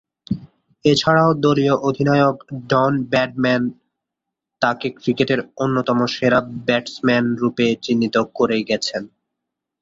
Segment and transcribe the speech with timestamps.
[0.85, 2.37] এছাড়াও দলীয় অধিনায়ক
[2.69, 3.63] ডন ব্র্যাডম্যান
[4.61, 9.03] তাকে ক্রিকেটের অন্যতম সেরা ব্যাটসম্যানরূপে চিত্রিত করে গেছেন।